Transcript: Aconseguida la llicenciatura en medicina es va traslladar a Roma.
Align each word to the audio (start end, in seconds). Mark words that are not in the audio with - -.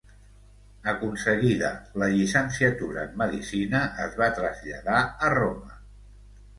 Aconseguida 0.93 1.69
la 2.03 2.09
llicenciatura 2.15 3.05
en 3.11 3.15
medicina 3.25 3.85
es 4.09 4.19
va 4.25 4.35
traslladar 4.43 5.01
a 5.07 5.35
Roma. 5.41 5.83